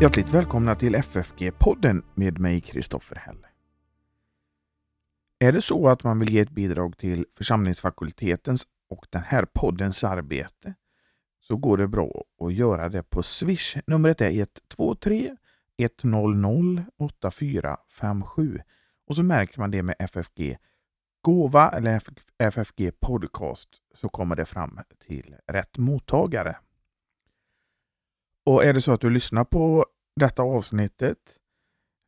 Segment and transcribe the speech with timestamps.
[0.00, 3.46] Hjärtligt välkomna till FFG-podden med mig Kristoffer Häll.
[5.38, 10.04] Är det så att man vill ge ett bidrag till församlingsfakultetens och den här poddens
[10.04, 10.74] arbete
[11.40, 13.76] så går det bra att göra det på Swish.
[13.86, 15.36] Numret är 123
[15.76, 18.60] 100 8457
[19.06, 20.58] och så märker man det med FFG
[21.20, 22.00] gåva eller
[22.38, 26.56] FFG podcast så kommer det fram till rätt mottagare.
[28.46, 29.86] Och är det så att du lyssnar på
[30.16, 31.18] detta avsnittet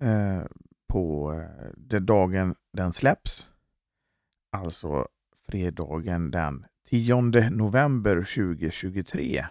[0.02, 0.42] eh,
[0.88, 3.51] på eh, den dagen den släpps,
[4.52, 5.09] alltså
[5.46, 7.20] fredagen den 10
[7.51, 9.46] november 2023,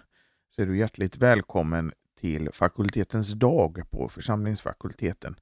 [0.50, 5.36] så är du hjärtligt välkommen till fakultetens dag på församlingsfakulteten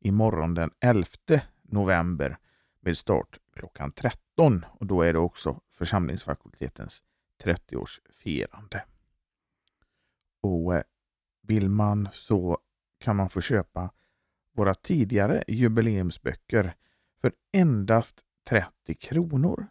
[0.00, 1.06] imorgon den 11
[1.62, 2.38] november
[2.80, 7.02] med start klockan 13 och då är det också församlingsfakultetens
[7.44, 8.80] 30-årsfirande.
[10.48, 10.82] Och eh,
[11.42, 12.58] vill man så
[12.98, 13.90] kan man få köpa
[14.54, 16.74] våra tidigare jubileumsböcker
[17.20, 19.66] för endast 30 kronor.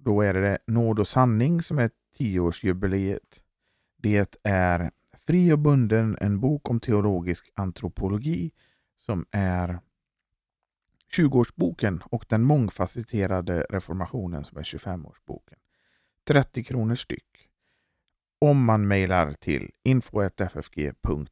[0.00, 3.42] Då är det Nåd och sanning som är 10-årsjubileet.
[3.96, 4.90] Det är
[5.26, 8.52] Fri och bunden, en bok om teologisk antropologi
[8.96, 9.80] som är
[11.16, 15.56] 20-årsboken och den mångfacetterade reformationen som är 25-årsboken.
[16.24, 17.47] 30 kronor styck.
[18.40, 21.26] Om man mejlar till info.ffg.se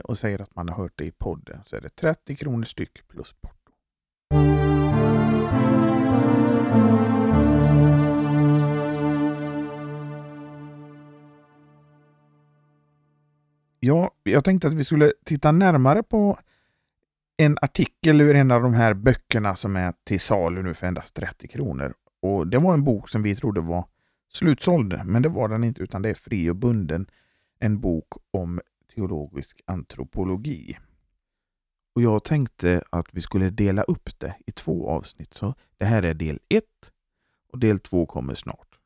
[0.00, 3.08] och säger att man har hört det i podden så är det 30 kronor styck
[3.08, 3.72] plus porto.
[13.80, 16.38] Ja, jag tänkte att vi skulle titta närmare på
[17.36, 21.14] en artikel ur en av de här böckerna som är till salu nu för endast
[21.14, 21.94] 30 kronor.
[22.22, 23.84] Och Det var en bok som vi trodde var
[24.32, 27.06] slutsåld, men det var den inte utan det är Fri och bunden,
[27.58, 28.60] en bok om
[28.94, 30.78] teologisk antropologi.
[31.94, 35.34] Och Jag tänkte att vi skulle dela upp det i två avsnitt.
[35.34, 36.92] Så Det här är del ett
[37.52, 38.78] och del två kommer snart.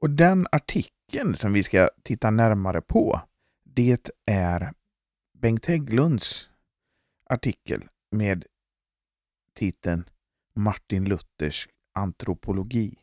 [0.00, 3.20] Och Den artikeln som vi ska titta närmare på,
[3.64, 4.72] det är
[5.32, 6.50] Bengt Hägglunds
[7.24, 8.44] artikel med
[9.54, 10.04] titeln
[10.54, 13.01] Martin Luthers antropologi.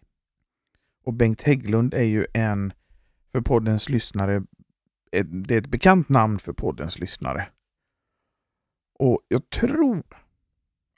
[1.10, 2.74] Och Bengt Hägglund är ju en
[3.32, 4.44] för poddens lyssnare,
[5.26, 7.48] det är ett bekant namn för poddens lyssnare.
[9.00, 10.04] Och jag tror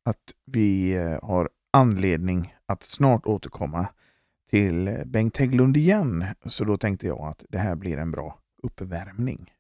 [0.04, 3.88] att vi eh, har anledning att snart återkomma
[4.50, 6.26] till eh, Bengt Hägglund igen.
[6.46, 9.54] Så då tänkte jag att det här blir en bra uppvärmning.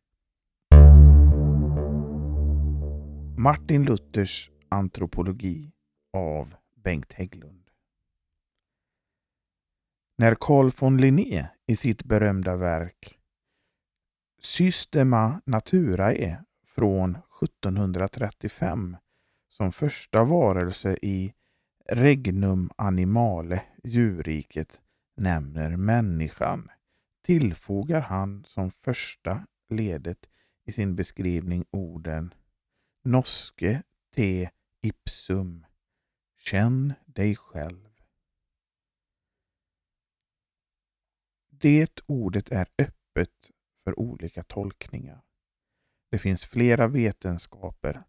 [3.37, 5.71] Martin Luthers antropologi
[6.13, 7.60] av Bengt Hägglund.
[10.21, 13.19] När Carl von Linné i sitt berömda verk
[14.41, 18.97] Systema Naturae från 1735
[19.49, 21.33] som första varelse i
[21.89, 24.81] Regnum Animale, djurriket,
[25.15, 26.69] nämner människan
[27.25, 30.29] tillfogar han som första ledet
[30.65, 32.33] i sin beskrivning orden
[33.03, 33.83] Noske
[34.15, 34.49] te
[34.81, 35.65] ipsum.
[36.37, 37.90] Känn dig själv.
[41.61, 43.51] Det ordet är öppet
[43.83, 45.21] för olika tolkningar.
[46.11, 48.03] Det finns flera vetenskaper,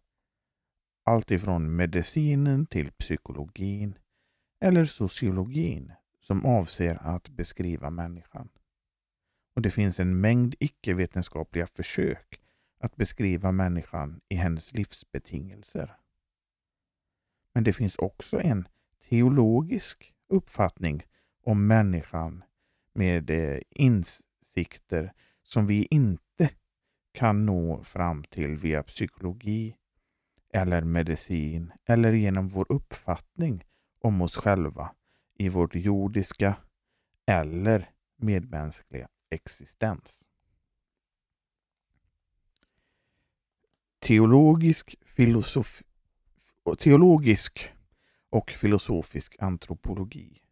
[1.05, 3.97] alltifrån medicinen till psykologin
[4.59, 8.49] eller sociologin som avser att beskriva människan.
[9.55, 12.41] Och Det finns en mängd icke-vetenskapliga försök
[12.79, 15.97] att beskriva människan i hennes livsbetingelser.
[17.53, 18.67] Men det finns också en
[19.09, 21.03] teologisk uppfattning
[21.43, 22.43] om människan
[22.93, 26.49] med eh, insikter som vi inte
[27.11, 29.75] kan nå fram till via psykologi
[30.53, 33.63] eller medicin eller genom vår uppfattning
[34.01, 34.95] om oss själva
[35.37, 36.55] i vårt jordiska
[37.25, 40.23] eller medmänskliga existens.
[44.03, 45.83] teologisk, filosof,
[46.79, 47.71] teologisk
[48.29, 50.42] och filosofisk antropologi.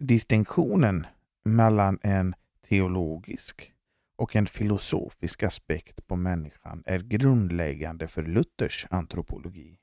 [0.00, 1.06] Distinktionen
[1.44, 2.34] mellan en
[2.68, 3.72] teologisk
[4.16, 9.78] och en filosofisk aspekt på människan är grundläggande för Luthers antropologi.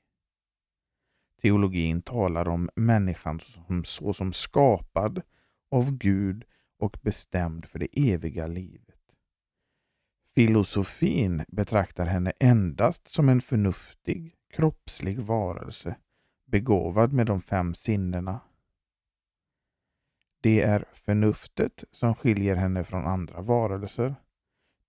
[1.42, 5.22] Teologin talar om människan som, såsom skapad
[5.70, 6.44] av Gud
[6.78, 9.00] och bestämd för det eviga livet.
[10.34, 15.96] Filosofin betraktar henne endast som en förnuftig, kroppslig varelse
[16.46, 18.40] begåvad med de fem sinnena.
[20.44, 24.14] Det är förnuftet som skiljer henne från andra varelser.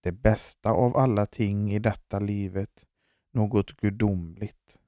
[0.02, 2.86] det bästa av alla ting i detta livet,
[3.32, 4.80] något gudomligt.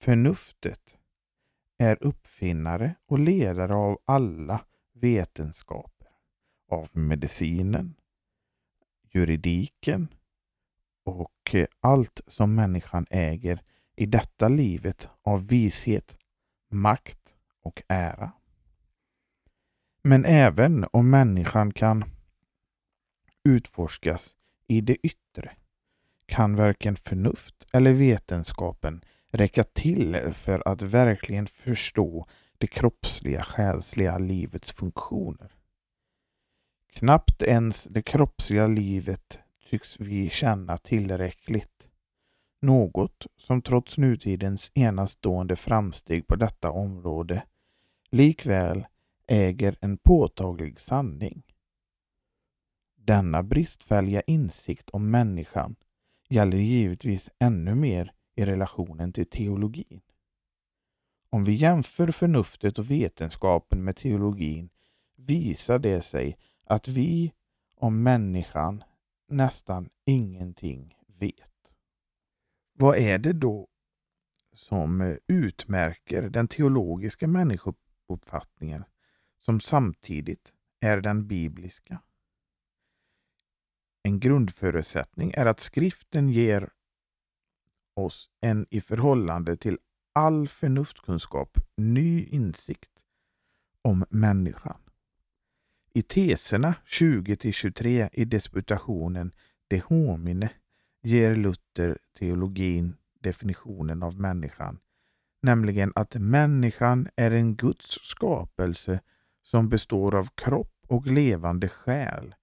[0.00, 0.96] Förnuftet
[1.78, 6.08] är uppfinnare och ledare av alla vetenskaper,
[6.68, 7.94] av medicinen,
[9.02, 10.08] juridiken
[11.04, 13.62] och eh, allt som människan äger
[13.96, 16.18] i detta livet av vishet,
[16.70, 18.32] makt och ära.
[20.06, 22.04] Men även om människan kan
[23.44, 24.36] utforskas
[24.66, 25.50] i det yttre
[26.26, 32.26] kan varken förnuft eller vetenskapen räcka till för att verkligen förstå
[32.58, 35.52] det kroppsliga, själsliga livets funktioner.
[36.92, 39.40] Knappt ens det kroppsliga livet
[39.70, 41.90] tycks vi känna tillräckligt.
[42.62, 47.42] Något som trots nutidens enastående framsteg på detta område
[48.10, 48.86] likväl
[49.26, 51.42] äger en påtaglig sanning.
[52.96, 55.76] Denna bristfälliga insikt om människan
[56.28, 60.00] gäller givetvis ännu mer i relationen till teologin.
[61.30, 64.70] Om vi jämför förnuftet och vetenskapen med teologin
[65.16, 67.32] visar det sig att vi
[67.76, 68.84] om människan
[69.28, 71.74] nästan ingenting vet.
[72.72, 73.68] Vad är det då
[74.52, 78.84] som eh, utmärker den teologiska människouppfattningen
[79.44, 82.00] som samtidigt är den bibliska?
[84.02, 86.70] En grundförutsättning är att skriften ger
[87.94, 89.78] oss en i förhållande till
[90.12, 92.90] all förnuftskunskap ny insikt
[93.82, 94.80] om människan.
[95.92, 99.32] I teserna 20-23 i disputationen
[99.68, 100.48] De homine
[101.02, 104.78] ger Luther teologin definitionen av människan,
[105.42, 109.00] nämligen att människan är en Guds skapelse
[109.44, 112.34] som består av kropp och levande själ,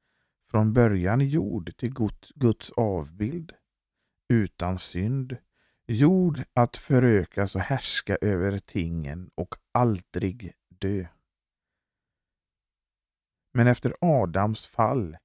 [0.51, 1.94] från början jord till
[2.36, 3.51] Guds avbild,
[4.30, 5.38] utan synd,
[5.88, 11.06] jord att förökas och härska över tingen och aldrig dö.
[13.54, 15.18] Men efter Adams fall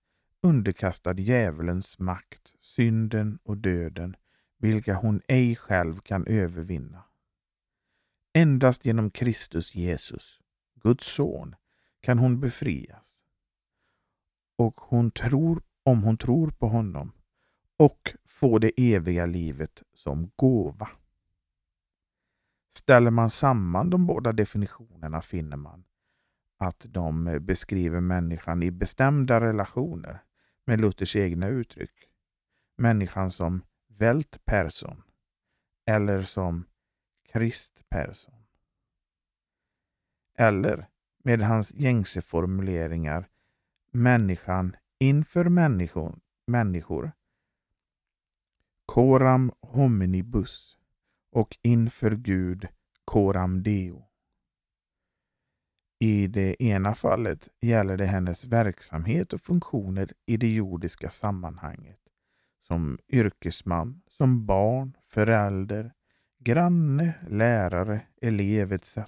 [0.43, 4.17] underkastad djävulens makt, synden och döden,
[4.59, 7.05] vilka hon ej själv kan övervinna.
[8.35, 10.41] Endast genom Kristus Jesus,
[10.75, 11.57] Guds son,
[12.07, 13.23] kan hon befrias.
[14.57, 17.13] Och hon tror, om hon tror på honom,
[17.77, 20.89] och få det eviga livet som gåva.
[22.75, 25.85] Ställer man samman de båda definitionerna finner man
[26.57, 30.25] att de beskriver människan i bestämda relationer
[30.65, 32.11] med Luthers egna uttryck.
[32.77, 35.03] Människan som vält person
[35.87, 36.65] eller som
[37.33, 38.47] kristperson.
[40.35, 40.89] Eller
[41.27, 43.29] med hans gängse formuleringar
[43.91, 47.13] människan inför människor, människor
[48.87, 50.79] coram hominibus
[51.33, 52.69] och inför Gud
[53.05, 54.05] coram deo.
[55.99, 62.01] I det ena fallet gäller det hennes verksamhet och funktioner i det jordiska sammanhanget.
[62.63, 65.93] Som yrkesman, som barn, förälder,
[66.39, 68.99] granne, lärare, elev etc.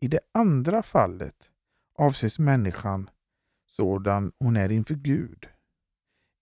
[0.00, 1.52] I det andra fallet
[1.94, 3.10] avses människan
[3.66, 5.48] sådan hon är inför Gud.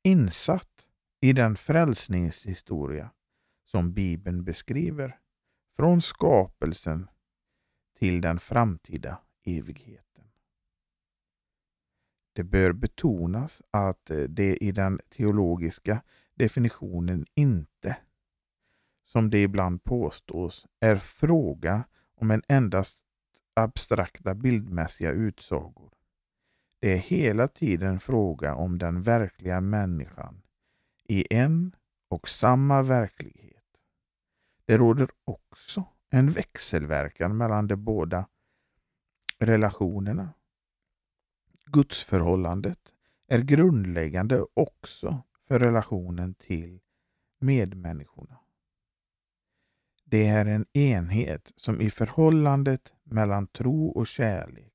[0.02, 0.88] Insatt
[1.20, 3.10] i den frälsningshistoria
[3.64, 5.18] som Bibeln beskriver
[5.76, 7.08] från skapelsen
[7.98, 10.24] till den framtida evigheten.
[12.32, 16.02] Det bör betonas att det i den teologiska
[16.34, 17.96] definitionen inte,
[19.04, 21.84] som det ibland påstås, är fråga
[22.14, 23.05] om en endast
[23.56, 25.92] abstrakta bildmässiga utsagor.
[26.80, 30.42] Det är hela tiden fråga om den verkliga människan
[31.04, 31.76] i en
[32.08, 33.64] och samma verklighet.
[34.64, 38.28] Det råder också en växelverkan mellan de båda
[39.38, 40.34] relationerna.
[41.64, 42.94] Gudsförhållandet
[43.26, 46.80] är grundläggande också för relationen till
[47.38, 48.38] medmänniskorna.
[50.08, 54.72] Det är en enhet som i förhållandet mellan tro och kärlek,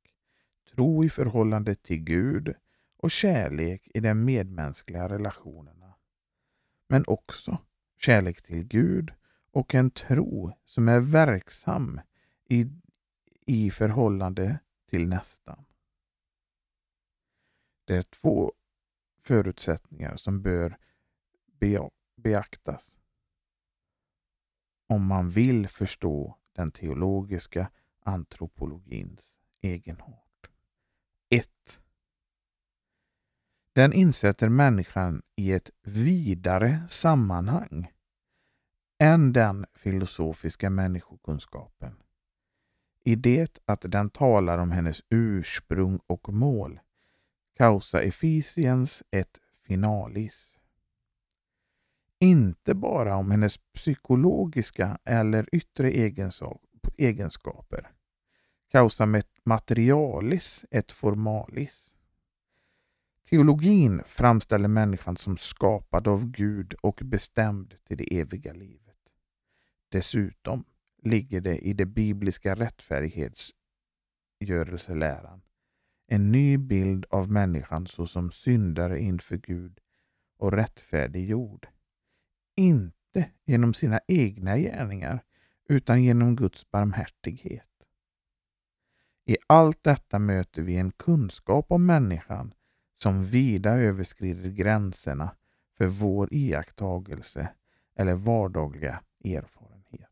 [0.75, 2.55] tro i förhållande till Gud
[2.97, 5.93] och kärlek i de medmänskliga relationerna,
[6.87, 7.57] men också
[7.97, 9.13] kärlek till Gud
[9.51, 12.01] och en tro som är verksam
[12.49, 12.67] i,
[13.45, 14.59] i förhållande
[14.89, 15.65] till nästan.
[17.85, 18.53] Det är två
[19.21, 20.77] förutsättningar som bör
[22.15, 22.97] beaktas
[24.91, 27.69] om man vill förstå den teologiska
[28.03, 30.49] antropologins egenart.
[31.29, 31.49] 1.
[33.73, 37.91] Den insätter människan i ett vidare sammanhang
[38.99, 41.95] än den filosofiska människokunskapen.
[43.03, 46.79] I det att den talar om hennes ursprung och mål,
[47.57, 50.60] causa efficiens et finalis.
[52.23, 55.91] Inte bara om hennes psykologiska eller yttre
[56.97, 57.91] egenskaper,
[58.71, 61.95] causa materialis et formalis.
[63.29, 68.97] Teologin framställer människan som skapad av Gud och bestämd till det eviga livet.
[69.89, 70.63] Dessutom
[71.03, 75.41] ligger det i det bibliska rättfärdighetsgörelseläran
[76.07, 79.79] en ny bild av människan såsom syndare inför Gud
[80.37, 81.67] och rättfärdiggjord.
[82.61, 85.23] Inte genom sina egna gärningar
[85.69, 87.67] utan genom Guds barmhärtighet.
[89.25, 92.53] I allt detta möter vi en kunskap om människan
[92.93, 95.35] som vida överskrider gränserna
[95.77, 97.49] för vår iakttagelse
[97.95, 100.09] eller vardagliga erfarenhet.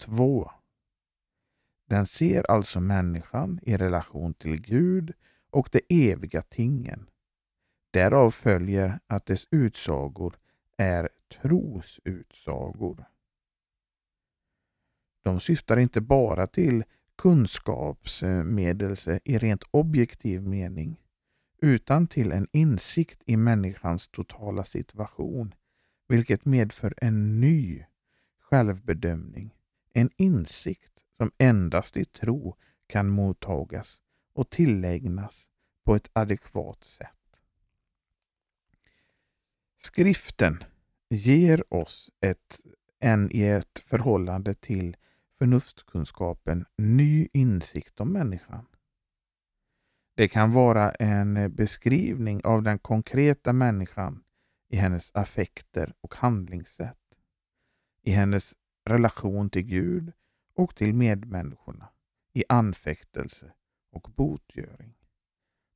[0.00, 0.50] 2.
[1.86, 5.12] Den ser alltså människan i relation till Gud
[5.50, 7.10] och de eviga tingen.
[7.90, 10.38] Därav följer att dess utsagor
[10.78, 13.04] är trosutsagor.
[15.22, 16.84] De syftar inte bara till
[17.16, 21.00] kunskapsmedelse i rent objektiv mening,
[21.62, 25.54] utan till en insikt i människans totala situation,
[26.08, 27.84] vilket medför en ny
[28.38, 29.54] självbedömning,
[29.92, 32.56] en insikt som endast i tro
[32.86, 35.46] kan mottagas och tillägnas
[35.84, 37.17] på ett adekvat sätt.
[39.80, 40.64] Skriften
[41.10, 42.60] ger oss ett,
[43.00, 44.96] en i ett förhållande till
[45.38, 48.66] förnuftskunskapen ny insikt om människan.
[50.14, 54.24] Det kan vara en beskrivning av den konkreta människan
[54.68, 57.14] i hennes affekter och handlingssätt,
[58.02, 58.54] i hennes
[58.84, 60.12] relation till Gud
[60.54, 61.88] och till medmänniskorna,
[62.32, 63.52] i anfäktelse
[63.92, 64.94] och botgöring.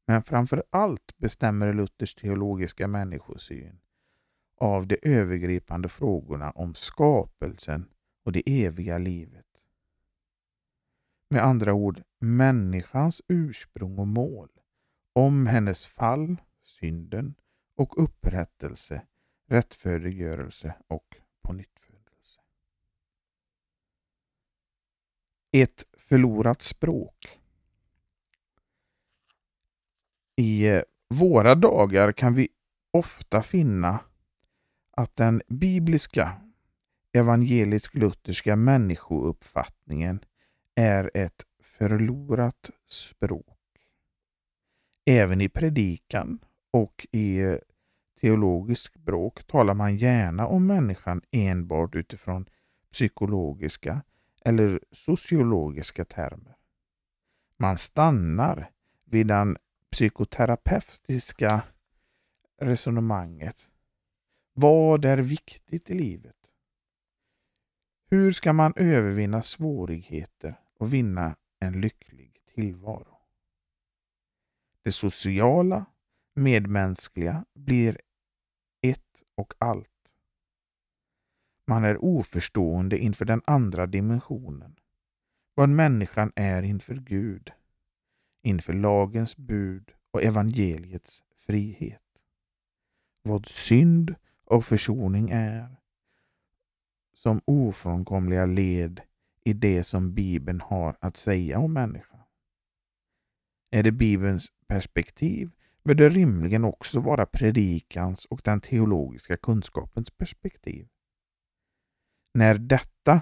[0.06, 3.78] Men framför allt bestämmer Luthers teologiska människosyn
[4.62, 7.88] av de övergripande frågorna om skapelsen
[8.25, 9.47] och det eviga livet.
[11.28, 14.49] Med andra ord, människans ursprung och mål,
[15.12, 17.35] om hennes fall, synden
[17.76, 19.02] och upprättelse,
[19.47, 22.40] rättfärdiggörelse och pånyttfödelse.
[25.52, 27.40] Ett förlorat språk.
[30.37, 32.49] I eh, våra dagar kan vi
[32.90, 34.00] ofta finna
[34.97, 36.33] att den bibliska
[37.13, 40.25] evangelisk-lutherska människouppfattningen
[40.75, 43.59] är ett förlorat språk.
[45.05, 46.39] Även i predikan
[46.71, 47.57] och i eh,
[48.21, 52.47] teologiskt språk talar man gärna om människan enbart utifrån
[52.93, 54.03] psykologiska
[54.45, 56.57] eller sociologiska termer.
[57.57, 58.71] Man stannar
[59.05, 59.57] vid den
[59.91, 61.63] psykoterapeutiska
[62.61, 63.69] resonemanget.
[64.54, 66.37] Vad är viktigt i livet?
[68.11, 73.18] Hur ska man övervinna svårigheter och vinna en lycklig tillvaro?
[74.82, 75.87] Det sociala,
[76.35, 78.00] medmänskliga blir
[78.80, 80.12] ett och allt.
[81.66, 84.76] Man är oförstående inför den andra dimensionen,
[85.54, 87.52] vad människan är inför Gud,
[88.42, 92.02] inför lagens bud och evangeliets frihet.
[93.23, 94.14] Vad synd
[94.52, 95.76] och försoning är,
[97.14, 99.00] som ofrånkomliga led
[99.44, 102.21] i det som Bibeln har att säga om människan.
[103.71, 105.50] Är det Bibelns perspektiv
[105.85, 110.88] bör det rimligen också vara predikans och den teologiska kunskapens perspektiv.
[112.35, 113.21] När detta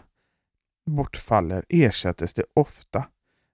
[0.87, 3.09] bortfaller ersättes det ofta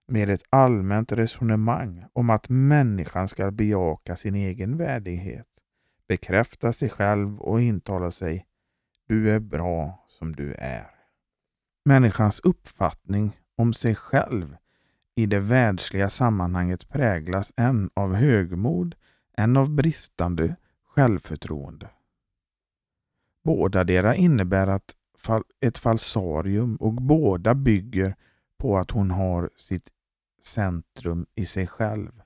[0.08, 5.46] med ett allmänt resonemang om att människan ska bejaka sin egen värdighet,
[6.08, 8.46] bekräfta sig själv och intala sig
[9.08, 10.90] du är bra som du är.
[11.84, 14.56] Människans uppfattning om sig själv
[15.14, 18.94] i det världsliga sammanhanget präglas än av högmod,
[19.36, 21.90] än av bristande självförtroende.
[23.44, 24.96] Båda dera innebär att
[25.60, 28.16] ett falsarium och båda bygger
[28.58, 29.90] på att hon har sitt
[30.42, 32.22] centrum i sig själv.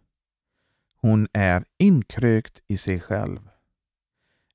[1.00, 3.49] Hon är inkrökt i sig själv.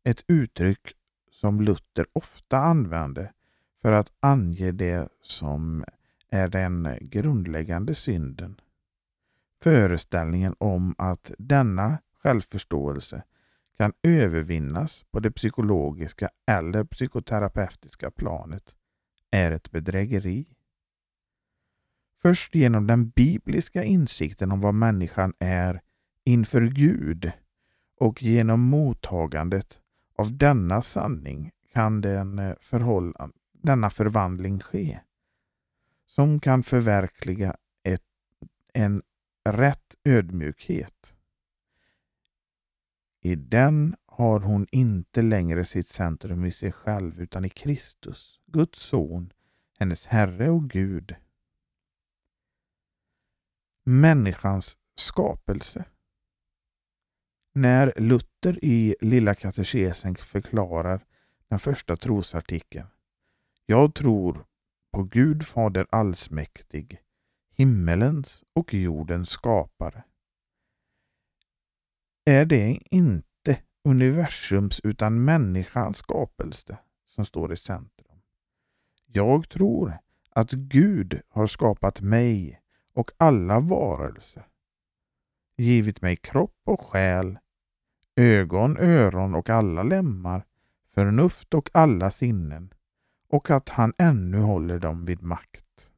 [0.07, 0.93] Ett uttryck
[1.31, 3.33] som Luther ofta använde
[3.81, 5.85] för att ange det som
[6.29, 8.61] är den grundläggande synden.
[9.61, 13.23] Föreställningen om att denna självförståelse
[13.77, 18.75] kan övervinnas på det psykologiska eller psykoterapeutiska planet
[19.31, 20.55] är ett bedrägeri.
[22.21, 25.81] Först genom den bibliska insikten om vad människan är
[26.23, 27.31] inför Gud
[27.99, 29.81] och genom mottagandet
[30.15, 34.99] av denna sanning kan den eh, förhålla, denna förvandling ske
[36.05, 38.03] som kan förverkliga ett,
[38.73, 39.01] en
[39.45, 41.15] rätt ödmjukhet.
[43.21, 48.79] I den har hon inte längre sitt centrum i sig själv utan i Kristus, Guds
[48.79, 49.33] son,
[49.79, 51.15] hennes Herre och Gud.
[53.83, 55.85] Människans skapelse.
[57.57, 61.05] När Luther i Lilla katekesen förklarar
[61.47, 62.87] den första trosartikeln.
[63.65, 64.45] Jag tror
[64.91, 67.01] på Gud Fader allsmäktig,
[67.51, 70.03] himmelens och jordens skapare.
[72.25, 78.21] Är det inte universums utan människans skapelse som står i centrum?
[79.05, 79.97] Jag tror
[80.29, 82.61] att Gud har skapat mig
[82.93, 84.47] och alla varelser,
[85.57, 87.37] givit mig kropp och själ,
[88.15, 90.45] ögon, öron och alla lemmar,
[90.93, 92.73] förnuft och alla sinnen
[93.27, 95.91] och att han ännu håller dem vid makt.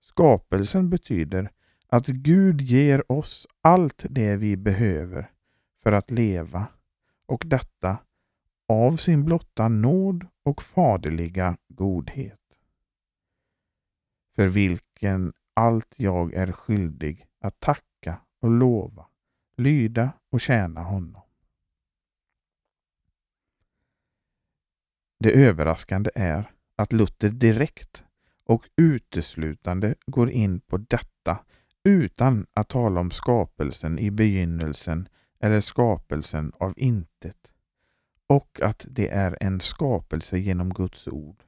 [0.00, 1.50] Skapelsen betyder
[1.88, 5.30] att Gud ger oss allt det vi behöver
[5.82, 6.66] för att leva
[7.26, 7.98] och detta
[8.68, 12.40] av sin blotta nåd och faderliga godhet.
[14.34, 19.06] För vilken allt jag är skyldig att tacka och lova,
[19.56, 21.22] lyda och tjäna honom.
[25.18, 28.04] Det överraskande är att Luther direkt
[28.44, 31.38] och uteslutande går in på detta
[31.84, 35.08] utan att tala om skapelsen i begynnelsen
[35.40, 37.52] eller skapelsen av intet
[38.26, 41.42] och att det är en skapelse genom Guds ord.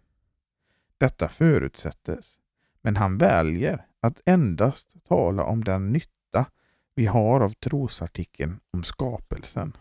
[0.99, 2.39] Detta förutsättes,
[2.83, 6.18] men han väljer att endast tala om den nytta
[6.99, 9.77] vi har av trosartikeln om skapelsen.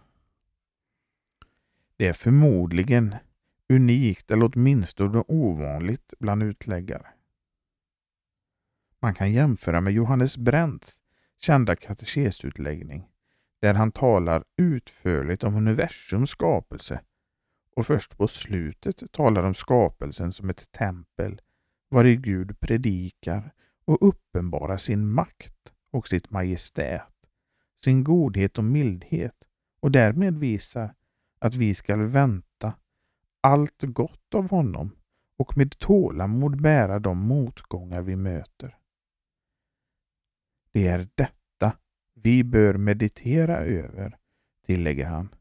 [1.96, 3.16] Det är förmodligen
[3.70, 7.08] unikt eller åtminstone ovanligt bland utläggare.
[9.00, 11.02] Man kan jämföra med Johannes Brents
[11.38, 13.08] kända katekesutläggning
[13.62, 17.02] där han talar utförligt om universums skapelse
[17.76, 21.42] och först på slutet talar om skapelsen som ett tempel
[21.90, 23.54] vari Gud predikar
[23.86, 27.14] och uppenbarar sin makt och sitt majestät,
[27.76, 29.48] sin godhet och mildhet
[29.80, 30.96] och därmed visar
[31.40, 32.74] att vi skall vänta
[33.42, 34.96] allt gott av honom
[35.38, 38.78] och med tålamod bära de motgångar vi möter.
[40.72, 41.78] Det är detta
[42.14, 44.18] vi bör meditera över,
[44.66, 45.36] tillägger han.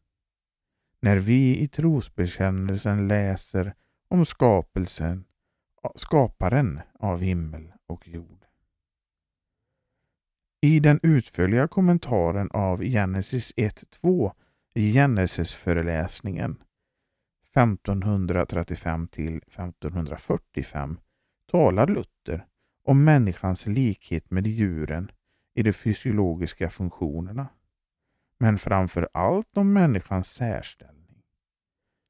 [1.00, 3.74] När vi i trosbekännelsen läser
[4.08, 5.24] om skapelsen,
[5.94, 8.45] skaparen av himmel och jord.
[10.60, 14.32] I den utförliga kommentaren av Genesis 1.2
[14.74, 16.62] i Genesis-föreläsningen
[17.56, 21.00] 1535 till 1545
[21.50, 22.46] talar Luther
[22.84, 25.12] om människans likhet med djuren
[25.54, 27.48] i de fysiologiska funktionerna,
[28.38, 31.22] men framför allt om människans särställning.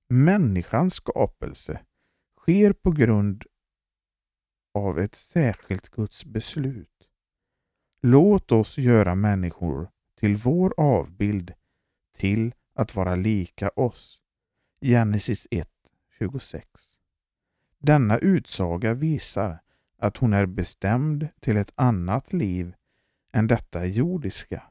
[0.08, 1.80] Människans skapelse
[2.40, 3.44] sker på grund
[4.74, 7.05] av ett särskilt Guds beslut.
[8.02, 11.52] Låt oss göra människor till vår avbild
[12.16, 14.22] till att vara lika oss
[14.80, 15.68] Genesis 1,
[16.18, 16.66] 26.
[17.78, 19.58] Denna utsaga visar
[19.98, 22.74] att hon är bestämd till ett annat liv
[23.32, 24.62] än detta jordiska.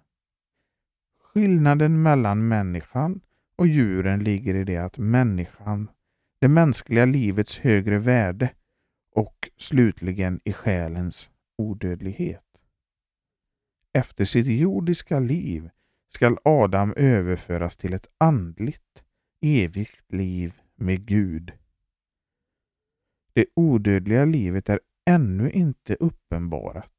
[1.20, 3.22] Skillnaden mellan människan
[3.56, 5.90] och djuren ligger i det att människan,
[6.40, 8.50] det mänskliga livets högre värde
[9.12, 12.45] och slutligen i själens odödlighet.
[13.96, 15.70] Efter sitt jordiska liv
[16.08, 19.04] skall Adam överföras till ett andligt,
[19.42, 21.52] evigt liv med Gud.
[23.34, 26.92] Det odödliga livet är ännu inte uppenbarat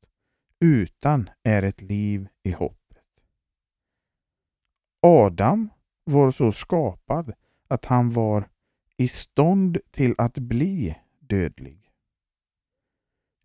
[0.61, 3.23] utan är ett liv i hoppet.
[5.03, 5.69] Adam
[6.05, 7.35] var så skapad
[7.69, 8.49] att han var
[8.97, 11.91] i stånd till att bli dödlig.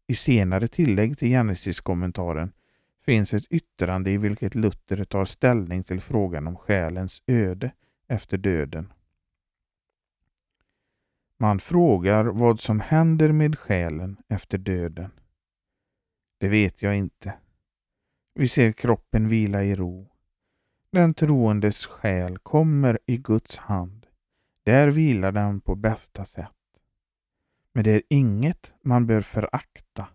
[0.07, 2.51] I senare tillägg till Genesis-kommentaren
[3.01, 7.71] finns ett yttrande i vilket Luther tar ställning till frågan om själens öde
[8.07, 8.93] efter döden.
[11.37, 15.11] Man frågar vad som händer med själen efter döden.
[16.37, 17.33] Det vet jag inte.
[18.33, 20.11] Vi ser kroppen vila i ro,
[20.91, 24.07] den troendes själ kommer i Guds hand,
[24.63, 26.51] där vilar den på bästa sätt.
[27.73, 30.07] Men det är inget man bör förakta,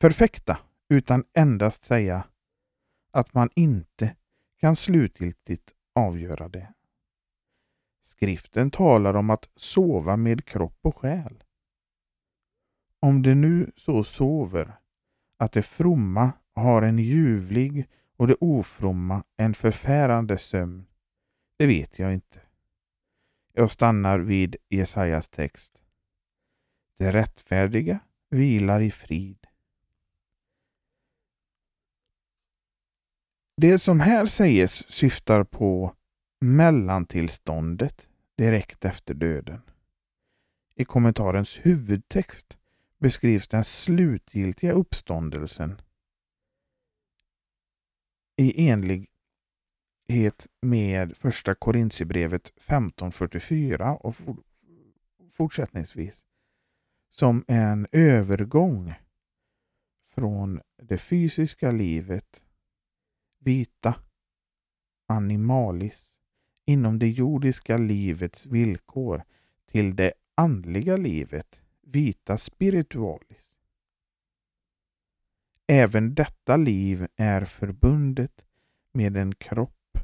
[0.00, 0.58] förfäkta,
[0.90, 2.24] utan endast säga
[3.10, 4.16] att man inte
[4.56, 6.72] kan slutgiltigt avgöra det.
[8.02, 11.44] Skriften talar om att sova med kropp och själ.
[13.00, 14.78] Om det nu så sover
[15.36, 20.86] att det fromma har en ljuvlig och det ofromma en förfärande sömn,
[21.56, 22.40] det vet jag inte.
[23.52, 25.82] Jag stannar vid Jesajas text.
[26.98, 28.00] Det rättfärdiga
[28.30, 29.39] vilar i frid.
[33.60, 35.94] Det som här sägs syftar på
[36.40, 39.60] mellantillståndet direkt efter döden.
[40.74, 42.58] I kommentarens huvudtext
[42.98, 45.80] beskrivs den slutgiltiga uppståndelsen
[48.36, 54.16] i enlighet med första Korintierbrevet 1544 och
[55.32, 56.24] fortsättningsvis
[57.08, 58.94] som en övergång
[60.14, 62.44] från det fysiska livet,
[63.40, 63.94] vita,
[65.06, 66.20] animalis,
[66.64, 69.24] inom det jordiska livets villkor
[69.66, 73.60] till det andliga livet, vita spiritualis.
[75.66, 78.44] Även detta liv är förbundet
[78.92, 79.98] med en kropp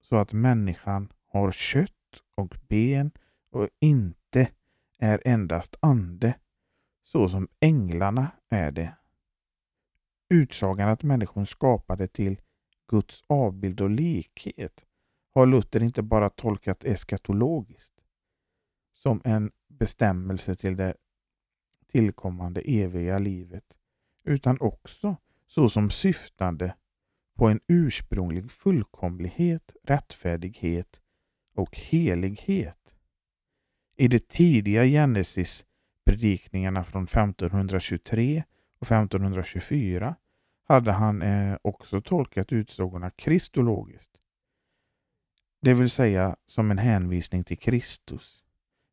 [0.00, 3.10] så att människan har kött och ben
[3.50, 4.50] och inte
[4.98, 6.34] är endast ande
[7.02, 8.96] så som änglarna är det.
[10.28, 12.40] Utsagan att människan skapade till
[12.88, 14.86] Guds avbild och likhet
[15.34, 17.92] har Luther inte bara tolkat eskatologiskt
[18.92, 20.94] som en bestämmelse till det
[21.92, 23.78] tillkommande eviga livet
[24.24, 26.74] utan också såsom syftande
[27.34, 31.02] på en ursprunglig fullkomlighet, rättfärdighet
[31.54, 32.94] och helighet.
[33.96, 38.44] I de tidiga Genesis-predikningarna från 1523
[38.78, 40.14] och 1524
[40.64, 44.10] hade han eh, också tolkat utsagorna kristologiskt,
[45.60, 48.44] det vill säga som en hänvisning till Kristus,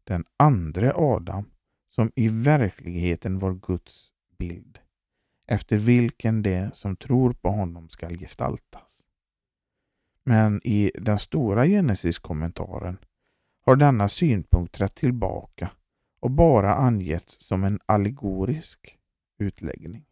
[0.03, 1.51] den andra Adam,
[1.89, 4.79] som i verkligheten var Guds bild
[5.47, 9.03] efter vilken det som tror på honom skall gestaltas.
[10.23, 12.97] Men i den stora Genesis-kommentaren
[13.65, 15.71] har denna synpunkt trätt tillbaka
[16.19, 18.97] och bara angetts som en allegorisk
[19.37, 20.05] utläggning.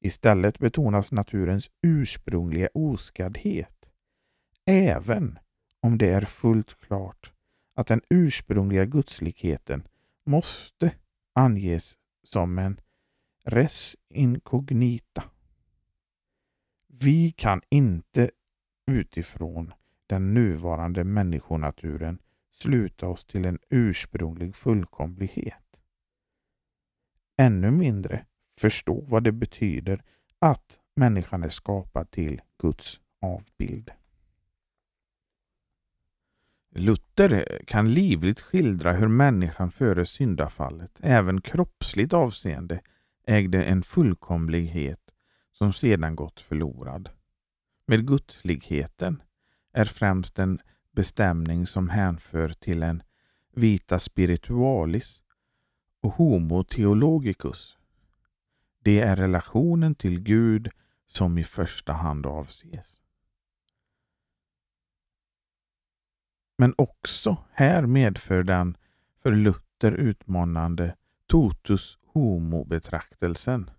[0.00, 3.90] Istället betonas naturens ursprungliga oskaddhet,
[4.64, 5.38] även
[5.80, 7.32] om det är fullt klart
[7.74, 9.88] att den ursprungliga gudslikheten
[10.24, 10.94] måste
[11.32, 12.80] anges som en
[13.44, 15.24] res incognita.
[16.86, 18.30] Vi kan inte
[18.86, 19.72] utifrån
[20.06, 22.18] den nuvarande människonaturen
[22.50, 25.67] sluta oss till en ursprunglig fullkomlighet.
[27.40, 28.24] Ännu mindre
[28.60, 30.02] förstå vad det betyder
[30.38, 33.90] att människan är skapad till Guds avbild.
[36.70, 42.80] Luther kan livligt skildra hur människan före syndafallet, även kroppsligt avseende,
[43.26, 45.10] ägde en fullkomlighet
[45.52, 47.10] som sedan gått förlorad.
[47.86, 49.22] Med gudsligheten
[49.72, 50.58] är främst en
[50.92, 53.02] bestämning som hänför till en
[53.54, 55.22] vita spiritualis
[56.00, 57.78] och homo theologicus.
[58.82, 60.68] Det är relationen till Gud
[61.06, 63.02] som i första hand avses.
[66.58, 68.76] Men också här medför den
[69.22, 73.70] för Luther utmanande totus homo-betraktelsen.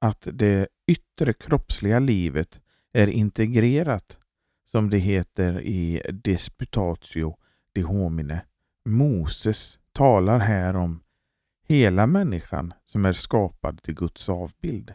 [0.00, 2.60] Att det yttre kroppsliga livet
[2.92, 4.18] är integrerat,
[4.66, 7.36] som det heter i Disputatio
[7.72, 8.40] de homine.
[8.84, 11.00] Moses talar här om
[11.68, 14.94] hela människan som är skapad till Guds avbild.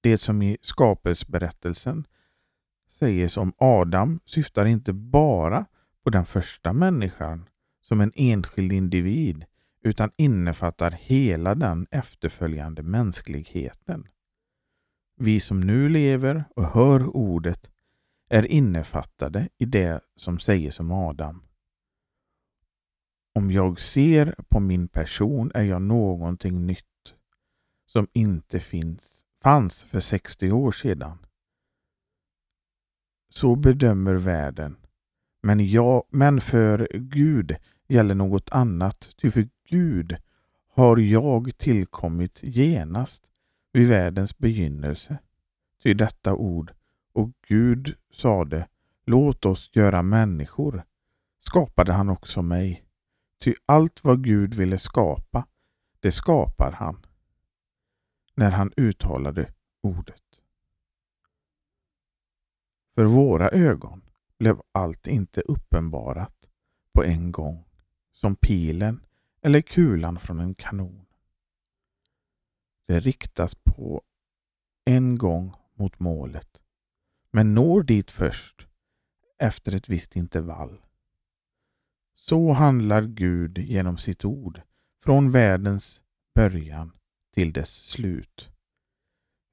[0.00, 2.06] Det som i skapelseberättelsen
[2.88, 5.66] sägs om Adam syftar inte bara
[6.04, 7.48] på den första människan
[7.80, 9.44] som en enskild individ
[9.82, 14.08] utan innefattar hela den efterföljande mänskligheten.
[15.16, 17.70] Vi som nu lever och hör ordet
[18.28, 21.45] är innefattade i det som sägs om Adam.
[23.36, 27.14] Om jag ser på min person är jag någonting nytt
[27.86, 31.18] som inte finns, fanns för 60 år sedan.
[33.28, 34.76] Så bedömer världen.
[35.42, 37.56] Men, jag, men för Gud
[37.88, 40.16] gäller något annat, ty för Gud
[40.74, 43.22] har jag tillkommit genast
[43.72, 45.18] vid världens begynnelse.
[45.82, 46.72] ty detta ord,
[47.12, 48.68] och Gud sade,
[49.06, 50.82] låt oss göra människor,
[51.40, 52.85] skapade han också mig.
[53.38, 55.46] Ty allt vad Gud ville skapa,
[56.00, 57.06] det skapar han.
[58.34, 60.22] När han uttalade ordet.
[62.94, 64.02] För våra ögon
[64.38, 66.46] blev allt inte uppenbarat
[66.92, 67.64] på en gång,
[68.12, 69.04] som pilen
[69.40, 71.06] eller kulan från en kanon.
[72.86, 74.02] Det riktas på
[74.84, 76.58] en gång mot målet,
[77.30, 78.66] men når dit först
[79.38, 80.80] efter ett visst intervall.
[82.28, 84.62] Så handlar Gud genom sitt ord
[85.04, 86.02] från världens
[86.34, 86.92] början
[87.34, 88.50] till dess slut.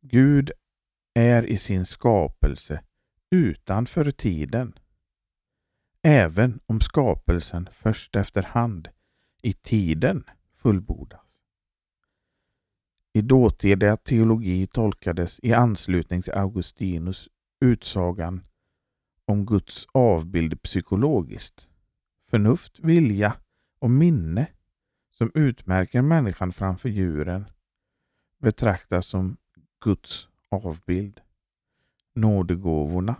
[0.01, 0.51] Gud
[1.13, 2.83] är i sin skapelse
[3.31, 4.73] utanför tiden.
[6.01, 8.89] Även om skapelsen först efterhand
[9.41, 10.23] i tiden
[10.55, 11.39] fullbordas.
[13.13, 17.29] I dåtida teologi tolkades i anslutning till Augustinus
[17.65, 18.43] utsagan
[19.25, 21.67] om Guds avbild psykologiskt.
[22.33, 23.37] Förnuft, vilja
[23.79, 24.47] och minne
[25.09, 27.45] som utmärker människan framför djuren
[28.39, 29.37] betraktas som
[29.83, 31.21] Guds avbild.
[32.13, 33.15] Nådegåvorna,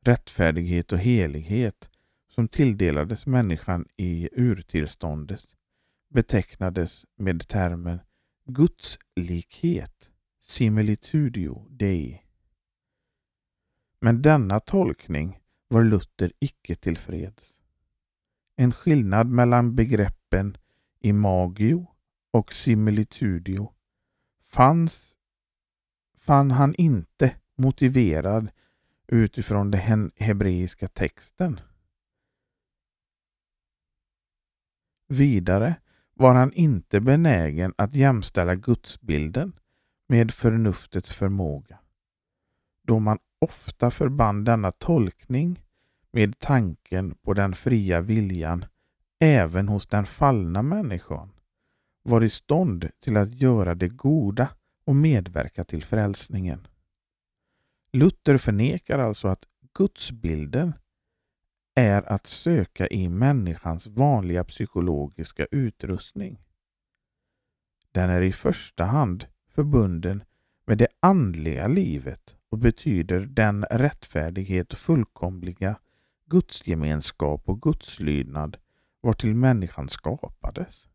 [0.00, 1.90] rättfärdighet och helighet
[2.28, 5.46] som tilldelades människan i urtillståndet
[6.08, 8.00] betecknades med termen
[8.44, 12.22] gudslikhet, similitudio dei.
[14.00, 17.63] Men denna tolkning var Luther icke tillfreds.
[18.56, 20.56] En skillnad mellan begreppen
[21.00, 21.86] imagio
[22.30, 23.72] och similitudio
[24.46, 25.16] fanns,
[26.18, 28.48] fann han inte motiverad
[29.06, 31.60] utifrån den hebreiska texten.
[35.08, 35.74] Vidare
[36.14, 39.52] var han inte benägen att jämställa gudsbilden
[40.06, 41.78] med förnuftets förmåga,
[42.82, 45.63] då man ofta förband denna tolkning
[46.14, 48.64] med tanken på den fria viljan
[49.18, 51.30] även hos den fallna människan
[52.02, 54.48] var i stånd till att göra det goda
[54.84, 56.66] och medverka till frälsningen.
[57.92, 60.72] Luther förnekar alltså att gudsbilden
[61.74, 66.38] är att söka i människans vanliga psykologiska utrustning.
[67.92, 70.24] Den är i första hand förbunden
[70.66, 75.76] med det andliga livet och betyder den rättfärdighet och fullkomliga
[76.34, 78.56] gudsgemenskap och gudslydnad
[79.00, 80.88] vartill människan skapades.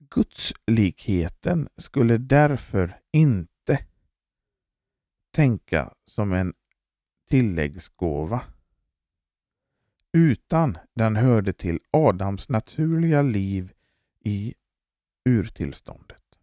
[0.00, 3.86] Gudslikheten skulle därför inte
[5.30, 6.54] tänka som en
[7.28, 8.42] tilläggsgåva
[10.12, 13.72] utan den hörde till Adams naturliga liv
[14.20, 14.54] i
[15.24, 16.38] urtillståndet.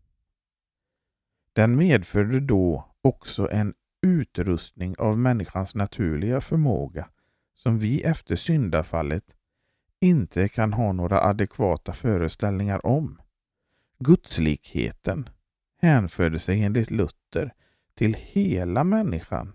[1.53, 7.09] Den medförde då också en utrustning av människans naturliga förmåga
[7.53, 9.23] som vi efter syndafallet
[9.99, 13.21] inte kan ha några adekvata föreställningar om.
[13.99, 15.29] Gudslikheten
[15.81, 17.53] hänförde sig enligt Luther
[17.95, 19.53] till hela människan,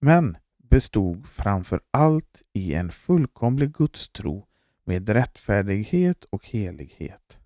[0.00, 4.46] men bestod framför allt i en fullkomlig gudstro
[4.84, 7.38] med rättfärdighet och helighet.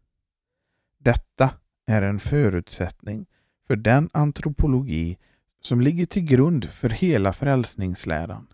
[0.99, 1.51] Detta
[1.87, 3.27] är en förutsättning
[3.67, 5.19] för den antropologi
[5.67, 8.47] som ligger till grund för hela frälsningsläran.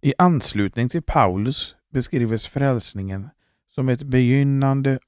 [0.00, 3.28] I anslutning till Paulus beskrivs frälsningen
[3.68, 4.98] som ett begynnande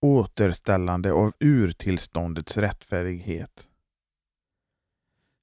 [0.00, 3.68] återställande av urtillståndets rättfärdighet.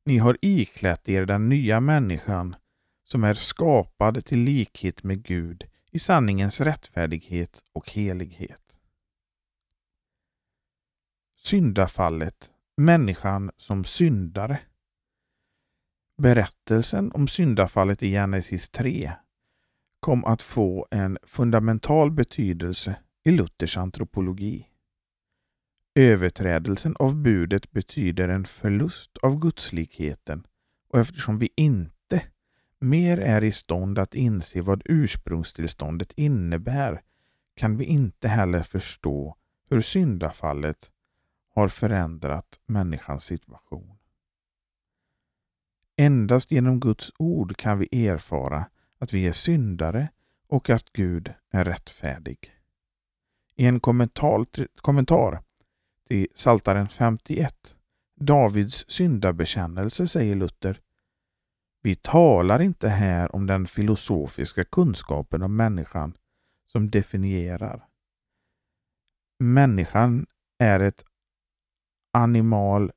[0.06, 2.56] Ni har iklätt er den nya människan
[3.04, 8.76] som är skapad till likhet med Gud i sanningens rättfärdighet och helighet.
[11.38, 14.60] Syndafallet, människan som syndare.
[16.24, 19.12] Berättelsen om syndafallet i Genesis 3
[20.00, 24.68] kom att få en fundamental betydelse i Luthers antropologi.
[25.96, 30.48] Överträdelsen av budet betyder en förlust av gudslikheten
[30.90, 32.22] och eftersom vi inte
[32.80, 37.02] mer är i stånd att inse vad ursprungstillståndet innebär
[37.56, 39.36] kan vi inte heller förstå
[39.70, 40.92] hur syndafallet
[41.56, 43.93] har förändrat människans situation.
[45.98, 48.66] Endast genom Guds ord kan vi erfara
[49.00, 50.10] att vi är syndare
[50.48, 52.52] och att Gud är rättfärdig.
[53.56, 55.44] I en kommentar, kommentar
[56.08, 57.76] till Saltaren 51,
[58.20, 60.82] Davids syndabekännelse, säger Luther
[61.82, 66.18] Vi talar inte här om den filosofiska kunskapen om människan
[66.66, 67.88] som definierar.
[69.40, 70.26] Människan
[70.60, 71.06] är ett
[72.14, 72.92] animal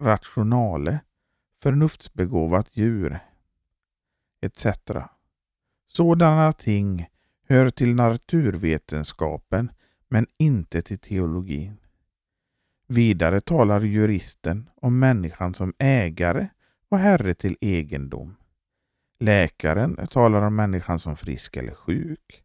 [0.00, 1.00] rationale,
[1.62, 3.18] förnuftsbegåvat djur,
[4.40, 4.66] etc.
[5.88, 7.06] Sådana ting
[7.48, 9.70] hör till naturvetenskapen
[10.08, 11.76] men inte till teologin.
[12.88, 16.48] Vidare talar juristen om människan som ägare
[16.88, 18.36] och herre till egendom.
[19.18, 22.42] Läkaren talar om människan som frisk eller sjuk.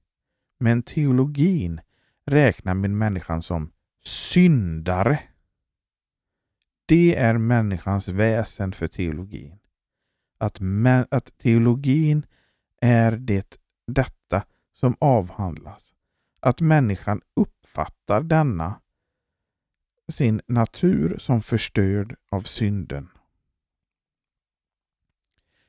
[0.59, 1.81] Men teologin
[2.25, 3.71] räknar med människan som
[4.03, 5.19] syndare.
[6.85, 9.59] Det är människans väsen för teologin.
[10.37, 10.59] Att,
[11.11, 12.25] att teologin
[12.81, 15.93] är det, detta som avhandlas.
[16.39, 18.81] Att människan uppfattar denna
[20.07, 23.09] sin natur som förstörd av synden.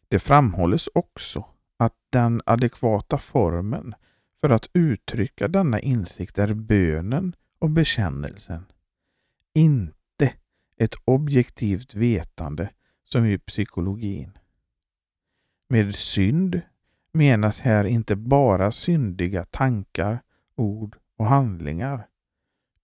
[0.08, 1.44] Det framhålles också
[1.76, 3.94] att den adekvata formen
[4.40, 8.66] för att uttrycka denna insikt är bönen och bekännelsen.
[9.54, 9.95] Inte
[10.76, 12.70] ett objektivt vetande
[13.04, 14.38] som i psykologin.
[15.68, 16.60] Med synd
[17.12, 20.22] menas här inte bara syndiga tankar,
[20.54, 22.08] ord och handlingar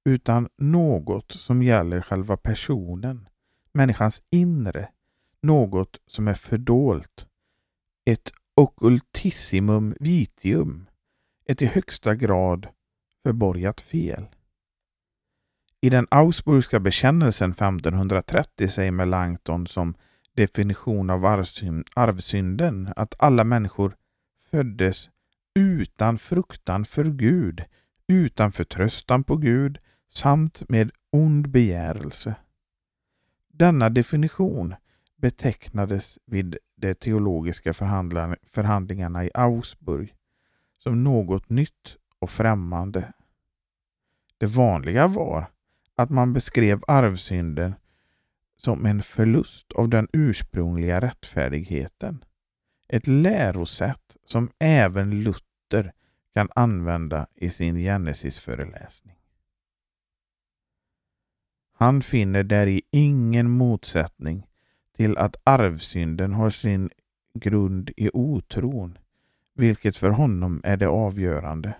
[0.04, 3.28] utan något som gäller själva personen,
[3.72, 4.88] människans inre,
[5.42, 7.26] något som är fördolt.
[8.04, 10.88] Ett occultissimum vitium,
[11.46, 12.66] ett i högsta grad
[13.22, 14.26] förborgat fel.
[15.84, 19.94] I den Augsburgska bekännelsen 1530 säger Melanchthon som
[20.36, 21.24] definition av
[21.94, 23.96] arvsynden att alla människor
[24.50, 25.10] föddes
[25.54, 27.64] utan fruktan för Gud,
[28.08, 32.34] utan förtröstan på Gud samt med ond begärelse.
[33.52, 34.74] Denna definition
[35.16, 37.74] betecknades vid de teologiska
[38.52, 40.14] förhandlingarna i Augsburg
[40.78, 43.12] som något nytt och främmande.
[44.38, 45.51] Det vanliga var
[45.94, 47.74] att man beskrev arvsynden
[48.56, 52.24] som en förlust av den ursprungliga rättfärdigheten.
[52.88, 55.92] Ett lärosätt som även Luther
[56.34, 59.16] kan använda i sin Genesis-föreläsning.
[61.72, 64.46] Han finner där i ingen motsättning
[64.96, 66.90] till att arvsynden har sin
[67.34, 68.98] grund i otron,
[69.54, 71.74] vilket för honom är det avgörande.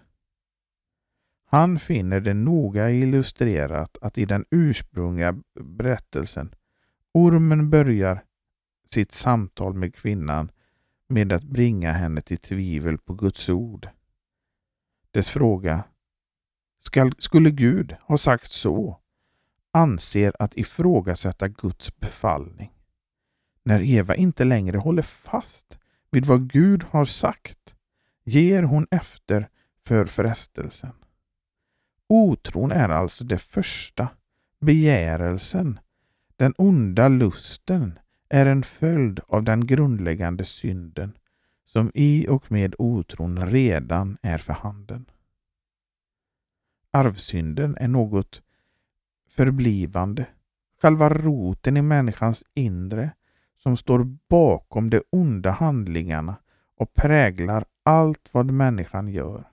[1.54, 6.54] Han finner det noga illustrerat att i den ursprungliga berättelsen
[7.12, 8.24] ormen börjar
[8.90, 10.50] sitt samtal med kvinnan
[11.08, 13.88] med att bringa henne till tvivel på Guds ord.
[15.10, 15.84] Dess fråga
[16.78, 19.00] Skall, Skulle Gud ha sagt så?
[19.70, 22.72] anser att ifrågasätta Guds befallning.
[23.62, 25.78] När Eva inte längre håller fast
[26.10, 27.74] vid vad Gud har sagt
[28.24, 29.48] ger hon efter
[29.84, 30.92] för frestelsen.
[32.14, 34.08] Otron är alltså det första,
[34.60, 35.80] begärelsen,
[36.36, 37.98] den onda lusten
[38.28, 41.12] är en följd av den grundläggande synden
[41.64, 45.04] som i och med otron redan är för handen.
[46.90, 48.42] Arvsynden är något
[49.28, 50.26] förblivande,
[50.82, 53.10] själva roten i människans inre
[53.58, 56.36] som står bakom de onda handlingarna
[56.76, 59.51] och präglar allt vad människan gör.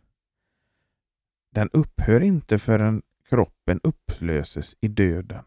[1.49, 5.43] Den upphör inte förrän kroppen upplöses i döden.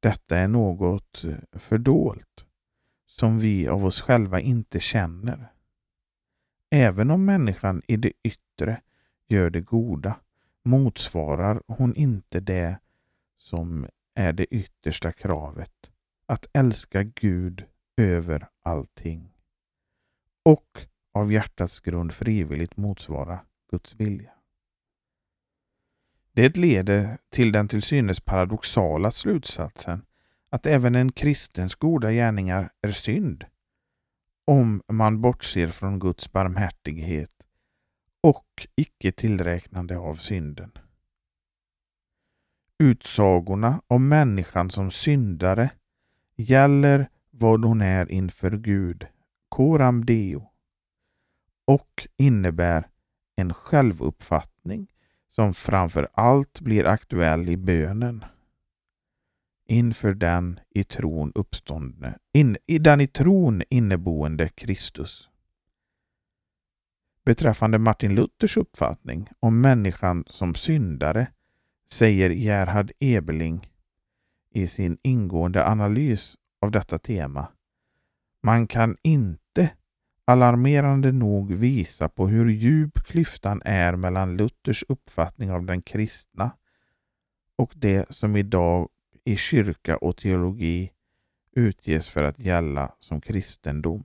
[0.00, 2.46] Detta är något eh, fördolt
[3.06, 5.52] som vi av oss själva inte känner.
[6.70, 8.80] Även om människan i det yttre
[9.28, 10.20] gör det goda
[10.62, 12.78] motsvarar hon inte det
[13.38, 15.92] som är det yttersta kravet.
[16.26, 17.64] Att älska Gud
[17.96, 19.32] över allting.
[20.42, 24.33] Och av hjärtats grund frivilligt motsvara Guds vilja.
[26.36, 30.02] Det leder till den till synes paradoxala slutsatsen
[30.50, 33.44] att även en kristens goda gärningar är synd
[34.46, 37.30] om man bortser från Guds barmhärtighet
[38.20, 40.72] och icke tillräknande av synden.
[42.78, 45.70] Utsagorna om människan som syndare
[46.36, 49.06] gäller vad hon är inför Gud,
[49.48, 50.50] coram deo,
[51.64, 52.88] och innebär
[53.36, 54.93] en självuppfattning
[55.34, 58.24] som framför allt blir aktuell i bönen
[59.66, 65.28] inför den i tron uppståndne, in, i den i tron inneboende Kristus.
[67.24, 71.26] Beträffande Martin Luthers uppfattning om människan som syndare
[71.90, 73.70] säger Gerhard Ebeling
[74.50, 77.48] i sin ingående analys av detta tema.
[78.42, 79.70] Man kan inte
[80.24, 86.50] alarmerande nog visa på hur djup klyftan är mellan Luthers uppfattning av den kristna
[87.56, 88.88] och det som idag
[89.24, 90.92] i kyrka och teologi
[91.52, 94.04] utges för att gälla som kristendom.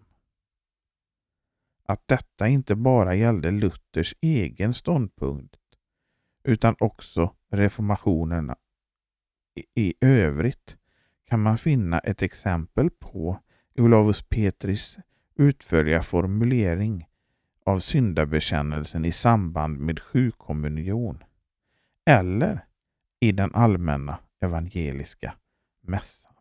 [1.85, 5.55] Att detta inte bara gällde Luthers egen ståndpunkt
[6.43, 8.55] utan också reformationerna
[9.75, 10.77] i övrigt
[11.25, 13.39] kan man finna ett exempel på
[13.75, 14.97] Olavus Petris
[15.39, 17.07] utförliga formulering
[17.65, 21.23] av syndabekännelsen i samband med sjukommunion
[22.05, 22.65] eller
[23.19, 25.35] i den allmänna evangeliska
[25.81, 26.33] mässan.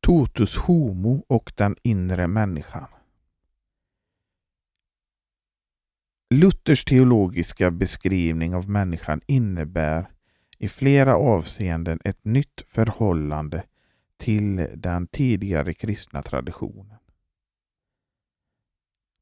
[0.00, 2.88] Totus homo och den inre människan.
[6.34, 10.10] Luthers teologiska beskrivning av människan innebär
[10.60, 13.64] i flera avseenden ett nytt förhållande
[14.16, 16.96] till den tidigare kristna traditionen.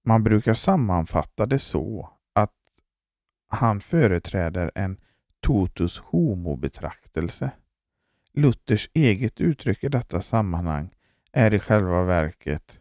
[0.05, 2.55] Man brukar sammanfatta det så att
[3.49, 5.01] han företräder en
[5.41, 7.51] totus homo-betraktelse.
[8.33, 10.95] Luthers eget uttryck i detta sammanhang
[11.33, 12.81] är i själva verket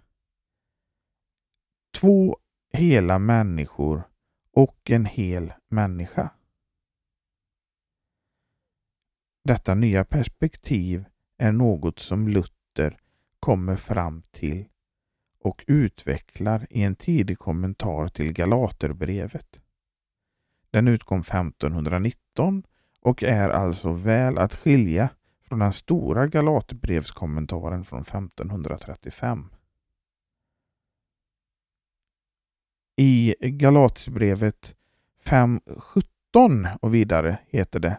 [2.00, 2.38] två
[2.74, 4.04] hela människor
[4.52, 6.30] och en hel människa.
[9.48, 11.06] Detta nya perspektiv
[11.38, 12.98] är något som Luther
[13.40, 14.66] kommer fram till
[15.40, 19.62] och utvecklar i en tidig kommentar till Galaterbrevet.
[20.72, 22.64] Den utkom 1519
[23.02, 25.10] och är alltså väl att skilja
[25.42, 29.50] från den stora Galaterbrevskommentaren från 1535.
[32.96, 34.76] I Galaterbrevet
[35.26, 37.98] 5.17 och vidare heter det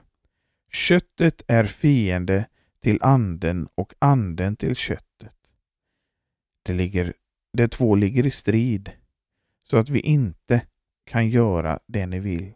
[0.73, 2.49] Köttet är fiende
[2.81, 5.37] till anden och anden till köttet.
[6.63, 7.15] Det ligger,
[7.53, 8.93] de två ligger i strid
[9.63, 10.67] så att vi inte
[11.05, 12.55] kan göra det ni vill.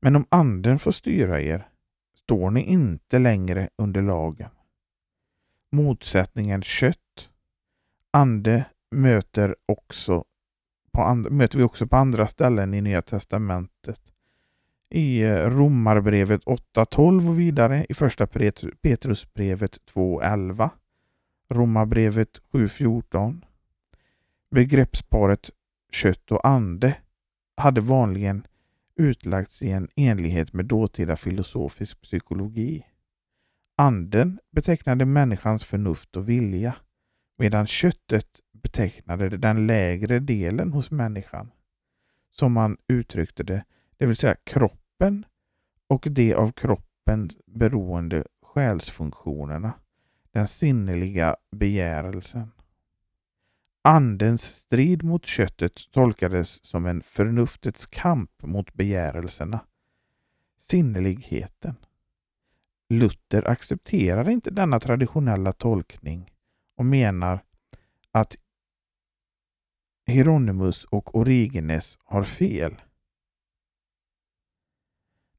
[0.00, 1.68] Men om anden får styra er
[2.14, 4.50] står ni inte längre under lagen.
[5.72, 7.30] Motsättningen kött,
[8.10, 10.24] ande möter, också
[10.92, 14.09] på and, möter vi också på andra ställen i Nya Testamentet
[14.90, 18.26] i eh, Romarbrevet 8.12 och vidare, i första
[18.82, 20.70] Petrusbrevet 2.11,
[21.48, 23.40] Romarbrevet 7.14.
[24.50, 25.50] Begreppsparet
[25.92, 26.96] kött och ande
[27.56, 28.46] hade vanligen
[28.96, 32.86] utlagts i en enlighet med dåtida filosofisk psykologi.
[33.76, 36.76] Anden betecknade människans förnuft och vilja,
[37.38, 41.50] medan köttet betecknade den lägre delen hos människan.
[42.30, 43.64] Som man uttryckte det,
[43.96, 45.24] det vill säga kroppen kroppen
[45.86, 49.72] och de av kroppen beroende själsfunktionerna,
[50.32, 52.50] den sinneliga begärelsen.
[53.82, 59.60] Andens strid mot köttet tolkades som en förnuftets kamp mot begärelserna,
[60.58, 61.74] sinneligheten.
[62.88, 66.30] Luther accepterar inte denna traditionella tolkning
[66.76, 67.40] och menar
[68.12, 68.36] att
[70.06, 72.74] Hieronymus och Origenes har fel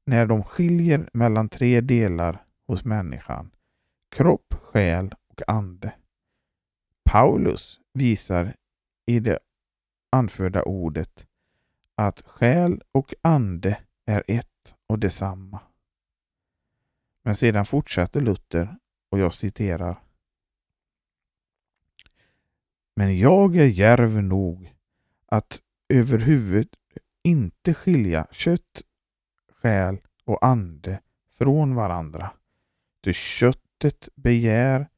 [0.04, 3.50] när de skiljer mellan tre delar hos människan,
[4.10, 5.94] kropp, själ och ande.
[7.04, 8.56] Paulus visar
[9.06, 9.38] i det
[10.10, 11.26] anförda ordet
[11.94, 15.60] att själ och ande är ett och detsamma.
[17.24, 18.76] Men sedan fortsätter Luther
[19.10, 20.02] och jag citerar.
[22.96, 24.74] Men jag är järv nog
[25.26, 26.76] att överhuvud
[27.22, 28.82] inte skilja kött
[29.62, 31.00] själ och ande
[31.38, 32.30] från varandra.
[33.04, 34.88] Ty köttet begär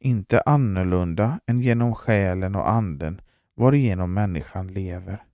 [0.00, 3.20] inte annorlunda än genom själen och anden
[3.54, 5.24] varigenom människan lever.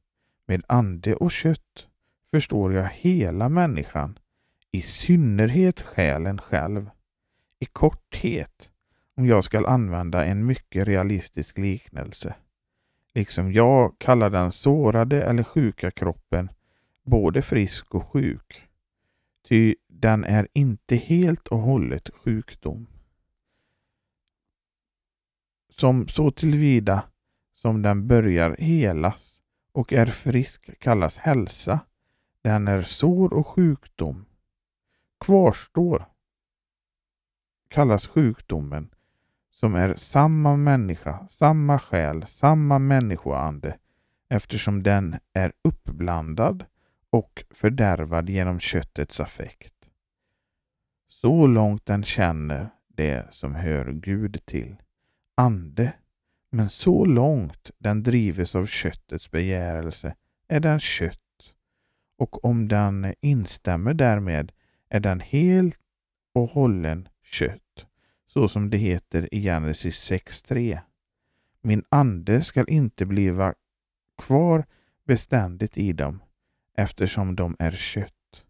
[0.46, 1.88] Med ande och kött
[2.30, 4.18] förstår jag hela människan,
[4.70, 6.90] i synnerhet själen själv.
[7.58, 8.70] I korthet,
[9.16, 12.34] om jag skall använda en mycket realistisk liknelse.
[13.14, 16.50] Liksom jag kallar den sårade eller sjuka kroppen
[17.02, 18.68] både frisk och sjuk.
[19.48, 22.86] Ty den är inte helt och hållet sjukdom.
[25.68, 27.02] Som så tillvida
[27.52, 29.42] som den börjar helas
[29.72, 31.80] och är frisk kallas hälsa.
[32.42, 34.24] Den är sår och sjukdom.
[35.20, 36.06] Kvarstår
[37.68, 38.94] kallas sjukdomen
[39.50, 43.78] som är samma människa, samma själ, samma människoande
[44.28, 46.64] eftersom den är uppblandad
[47.12, 49.74] och fördärvad genom köttets affekt.
[51.08, 54.76] Så långt den känner det som hör Gud till,
[55.34, 55.92] ande,
[56.50, 60.14] men så långt den drives av köttets begärelse
[60.48, 61.18] är den kött
[62.16, 64.52] och om den instämmer därmed
[64.88, 65.80] är den helt
[66.32, 67.86] och hållen kött,
[68.26, 70.80] så som det heter i Genesis 6.3.
[71.60, 73.54] Min ande skall inte bliva
[74.18, 74.64] kvar
[75.04, 76.22] beständigt i dem,
[76.76, 78.44] eftersom de är kött.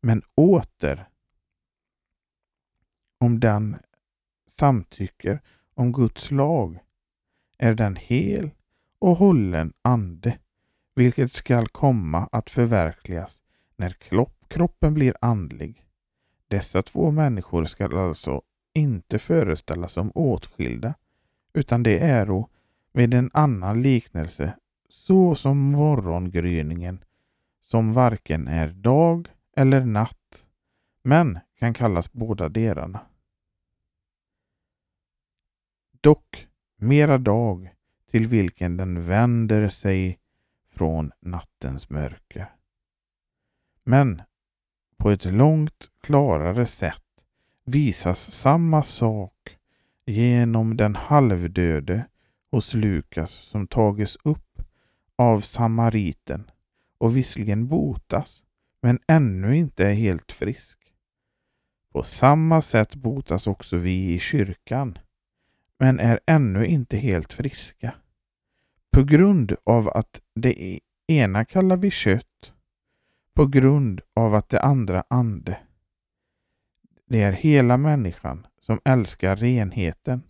[0.00, 1.08] Men åter,
[3.18, 3.76] om den
[4.46, 5.40] samtycker
[5.74, 6.78] om Guds lag,
[7.58, 8.50] är den hel
[8.98, 10.38] och hållen ande,
[10.94, 13.42] vilket skall komma att förverkligas
[13.76, 13.96] när
[14.48, 15.84] kroppen blir andlig.
[16.48, 20.94] Dessa två människor skall alltså inte föreställas som åtskilda,
[21.52, 22.44] utan det är
[22.92, 24.54] med en annan liknelse
[24.88, 27.03] så som morgongryningen
[27.74, 30.46] som varken är dag eller natt,
[31.02, 33.00] men kan kallas båda delarna.
[36.00, 36.46] Dock
[36.76, 37.74] mera dag
[38.10, 40.18] till vilken den vänder sig
[40.70, 42.54] från nattens mörker.
[43.84, 44.22] Men
[44.96, 47.24] på ett långt klarare sätt
[47.64, 49.58] visas samma sak
[50.06, 52.06] genom den halvdöde
[52.50, 54.62] hos Lukas som tages upp
[55.16, 56.50] av samariten
[56.98, 58.44] och visserligen botas
[58.80, 60.78] men ännu inte är helt frisk.
[61.92, 64.98] På samma sätt botas också vi i kyrkan
[65.78, 67.94] men är ännu inte helt friska.
[68.90, 72.52] På grund av att det e-, ena kallar vi kött,
[73.34, 75.58] på grund av att det andra ande.
[77.06, 80.22] Det är hela människan som älskar renheten,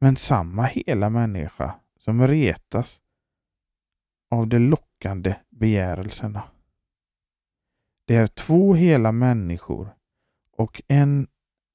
[0.00, 3.00] men samma hela människa som retas
[4.30, 4.91] av det lockande
[5.50, 6.42] begärelserna.
[8.04, 9.94] Det är två hela människor
[10.52, 11.26] och en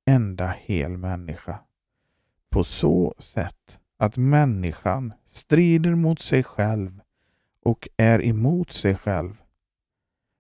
[0.06, 1.60] enda hel människa.
[2.50, 7.02] På så sätt att människan strider mot sig själv
[7.64, 9.42] och är emot sig själv.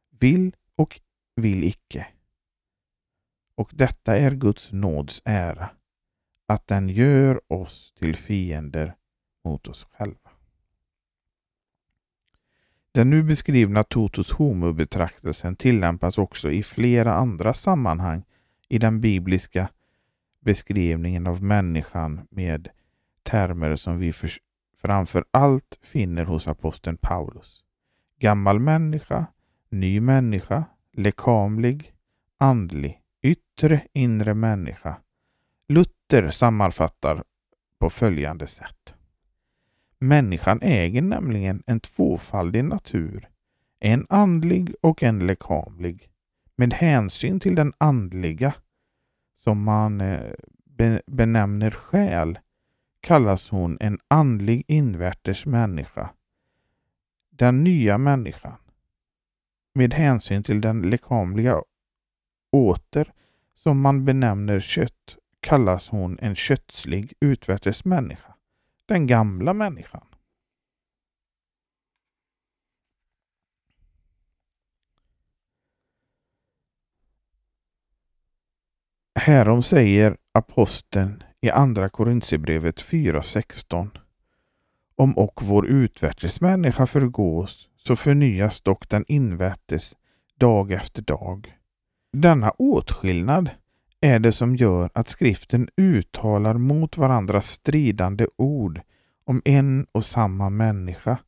[0.10, 1.02] Vill och
[1.36, 2.08] vill icke.
[3.56, 5.70] Och detta är Guds nåds ära,
[6.46, 8.96] att den gör oss till fiender
[9.44, 10.27] mot oss själva.
[12.98, 18.24] Den nu beskrivna totus homo-betraktelsen tillämpas också i flera andra sammanhang
[18.70, 19.70] i den bibliska
[20.40, 22.70] beskrivningen av människan med
[23.24, 24.32] termer som vi för,
[24.82, 27.64] framför allt finner hos aposteln Paulus.
[28.20, 29.26] Gammal människa,
[29.70, 31.94] ny människa, lekamlig,
[32.38, 34.98] andlig, yttre, inre människa.
[35.68, 37.24] Luther sammanfattar
[37.80, 38.97] på följande sätt.
[40.00, 43.30] Människan äger nämligen en tvåfaldig natur,
[43.80, 46.10] en andlig och en lekamlig.
[46.56, 48.54] Med hänsyn till den andliga,
[49.36, 50.32] som man eh,
[51.08, 52.40] benämner själ,
[53.00, 56.10] kallas hon en andlig invärtes människa.
[57.30, 58.58] Den nya människan.
[59.74, 61.62] Med hänsyn till den lekamliga
[62.52, 63.14] åter,
[63.56, 68.37] som man benämner kött, kallas hon en kötslig utvärtes människa
[68.88, 70.08] den gamla människan.
[79.16, 84.00] Härom säger aposteln i Andra Korintierbrevet 4.16
[84.96, 89.96] Om och vår utvärtes människa förgås så förnyas dock den invärtes
[90.38, 91.58] dag efter dag.
[92.14, 93.50] Denna åtskillnad
[94.02, 98.82] är det som gör att skriften uttalar mot varandra stridande ord
[99.24, 101.20] om en och samma människa,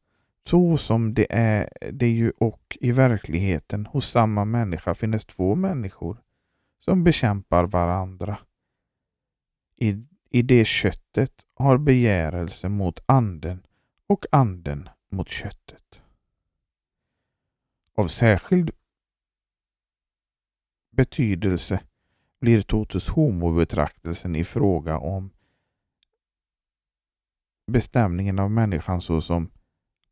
[0.48, 6.22] så som det är det ju och i verkligheten hos samma människa finns två människor
[6.80, 8.40] som bekämpar varandra.
[9.76, 13.66] I, i det köttet har begärelse mot anden
[14.08, 16.04] och anden mot köttet.
[17.96, 18.72] Av särskild
[20.92, 21.80] betydelse
[22.40, 25.30] blir totus homo-betraktelsen i fråga om
[27.72, 29.50] bestämningen av människan såsom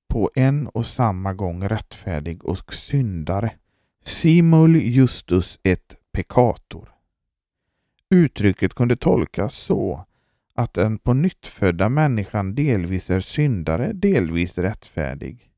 [0.08, 3.54] på en och samma gång rättfärdig och syndare.
[4.04, 6.92] Simul justus et peccator.
[8.10, 10.06] Uttrycket kunde tolkas så
[10.54, 15.52] att den på nyttfödda människan delvis är syndare, delvis rättfärdig.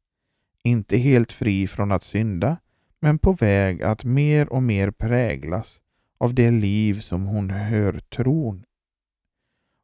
[0.63, 2.57] Inte helt fri från att synda,
[2.99, 5.81] men på väg att mer och mer präglas
[6.19, 8.65] av det liv som hon hör tron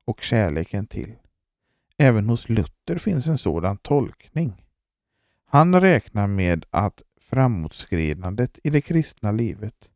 [0.06, 1.16] och kärleken till.
[1.98, 4.66] Även hos Luther finns en sådan tolkning.
[5.46, 9.92] Han räknar med att framåtskridandet i det kristna livet,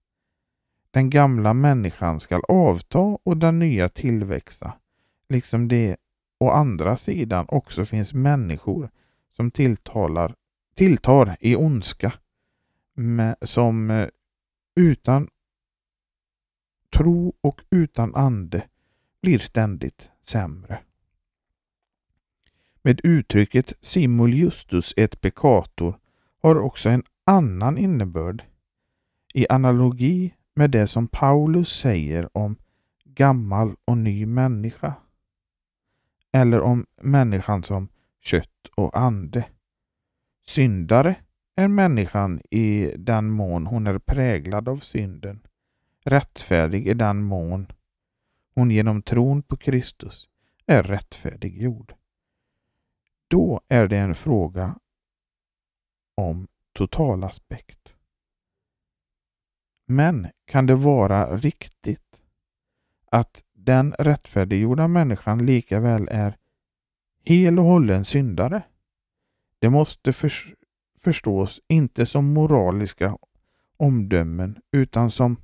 [0.91, 4.73] den gamla människan skall avta och den nya tillväxa,
[5.29, 5.97] liksom det
[6.39, 8.89] å andra sidan också finns människor
[9.29, 10.35] som tilltalar,
[10.75, 12.13] tilltar i ondska,
[12.93, 14.07] med, som eh,
[14.75, 15.27] utan
[16.97, 18.67] tro och utan ande
[19.21, 20.79] blir ständigt sämre.
[22.81, 25.99] Med uttrycket simul justus et peccator
[26.41, 28.43] har också en annan innebörd
[29.33, 32.55] i analogi med det som Paulus säger om
[33.03, 34.93] gammal och ny människa.
[36.31, 37.87] Eller om människan som
[38.21, 39.45] kött och ande.
[40.45, 41.15] Syndare
[41.55, 45.39] är människan i den mån hon är präglad av synden.
[46.09, 47.67] Rättfärdig i den mån
[48.55, 50.29] hon genom tron på Kristus
[50.65, 51.93] är rättfärdiggjord.
[53.27, 54.79] Då är det en fråga
[56.15, 57.97] om totalaspekt.
[59.85, 62.21] Men kan det vara riktigt
[63.11, 66.37] att den rättfärdiggjorda människan lika väl är
[67.23, 68.63] hel och hållen syndare?
[69.59, 70.31] Det måste för,
[70.99, 73.17] förstås inte som moraliska
[73.77, 75.37] omdömen utan som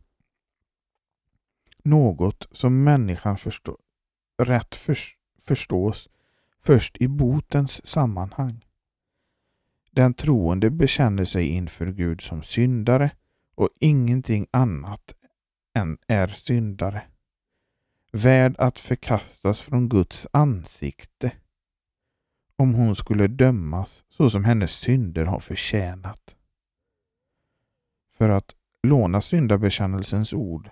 [1.85, 3.77] något som människan förstå,
[4.37, 4.97] rätt för,
[5.39, 6.09] förstås
[6.63, 8.65] först i botens sammanhang.
[9.91, 13.11] Den troende bekänner sig inför Gud som syndare
[13.55, 15.15] och ingenting annat
[15.73, 17.01] än är syndare.
[18.11, 21.31] Värd att förkastas från Guds ansikte
[22.55, 26.35] om hon skulle dömas så som hennes synder har förtjänat.
[28.17, 30.69] För att låna syndabekännelsens ord.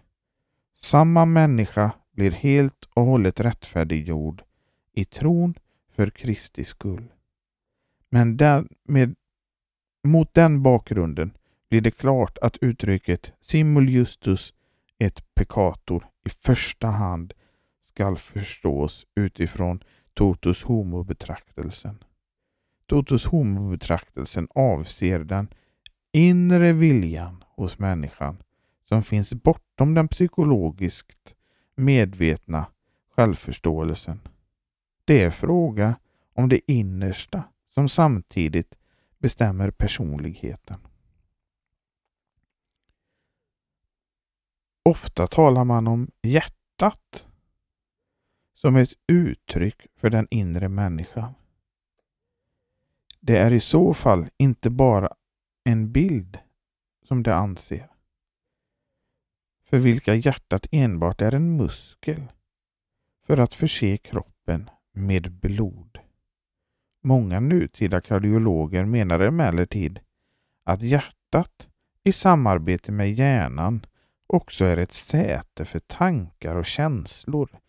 [0.84, 4.44] Samma människa blir helt och hållet rättfärdiggjord
[4.94, 5.54] i tron
[5.96, 7.12] för Kristi skull.
[8.10, 9.16] Men den, med,
[10.08, 11.38] mot den bakgrunden
[11.70, 14.54] blir det klart att uttrycket simul justus
[15.00, 17.34] et peccator i första hand
[17.82, 22.04] skall förstås utifrån totus homo-betraktelsen.
[22.86, 25.48] Totus homo-betraktelsen avser den
[26.12, 28.38] inre viljan hos människan
[28.84, 29.34] som finns
[29.74, 31.36] bortom den psykologiskt
[31.76, 32.66] medvetna
[33.10, 34.20] självförståelsen.
[35.06, 35.96] Det är fråga
[36.34, 38.78] om det innersta som samtidigt
[39.18, 40.80] bestämmer personligheten.
[44.86, 47.28] Ofta talar man om hjärtat
[48.54, 51.34] som ett uttryck för den inre människan.
[53.20, 55.10] Det är i så fall inte bara
[55.64, 56.40] en bild
[57.08, 57.93] som det anser,
[59.74, 62.24] för vilka hjärtat enbart är en muskel
[63.28, 66.00] för att förse kroppen med blod.
[67.04, 70.00] Många nutida kardiologer menar emellertid
[70.64, 71.70] att hjärtat
[72.04, 73.86] i samarbete med hjärnan
[74.28, 77.60] också är ett säte för tankar och känslor.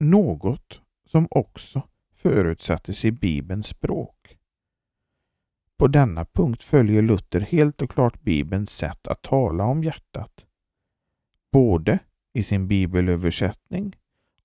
[0.00, 1.82] Något som också
[2.16, 4.38] förutsattes i Bibelns språk.
[5.76, 10.46] På denna punkt följer Luther helt och klart Bibelns sätt att tala om hjärtat.
[11.54, 11.98] Både
[12.32, 13.96] i sin bibelöversättning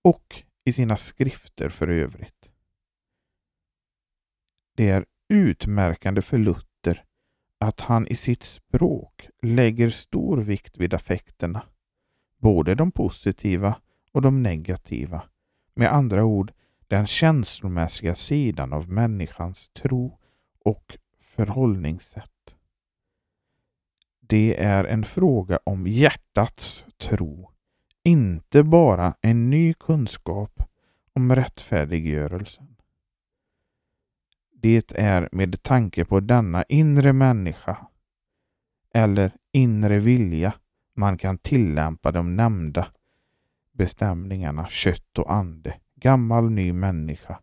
[0.01, 2.51] och i sina skrifter för övrigt.
[4.75, 7.03] Det är utmärkande för Luther
[7.57, 11.65] att han i sitt språk lägger stor vikt vid affekterna,
[12.37, 13.81] både de positiva
[14.11, 15.23] och de negativa.
[15.73, 16.53] Med andra ord,
[16.87, 20.19] den känslomässiga sidan av människans tro
[20.59, 22.38] och förhållningssätt.
[24.29, 27.49] Det är en fråga om hjärtats tro,
[28.03, 30.63] inte bara en ny kunskap
[31.13, 32.75] om rättfärdiggörelsen.
[34.53, 37.77] Det är med tanke på denna inre människa
[38.93, 40.53] eller inre vilja
[40.93, 42.87] man kan tillämpa de nämnda
[43.71, 47.39] bestämningarna kött och ande, gammal ny människa,